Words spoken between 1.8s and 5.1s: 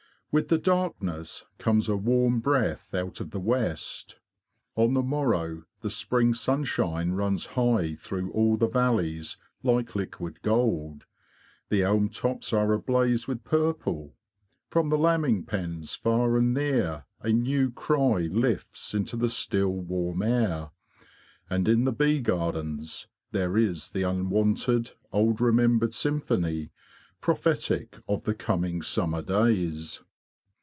a warm breath out of the west. On the